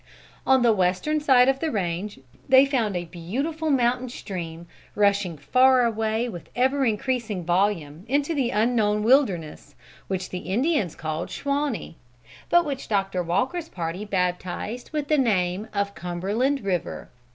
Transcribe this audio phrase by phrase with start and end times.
[0.47, 5.85] On the western side of the range they found a beautiful mountain stream, rushing far
[5.85, 9.75] away, with ever increasing volume, into the unknown wilderness,
[10.07, 11.97] which the Indians called Shawnee,
[12.49, 17.09] but which Doctor Walker's party baptised with the name of Cumberland River.